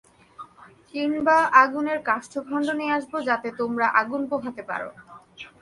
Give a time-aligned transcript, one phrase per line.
[0.93, 4.81] কিংবা আগুনের কাষ্ঠখণ্ড নিয়ে আসবো যাতে তোমরা আগুন পোহাতে পার।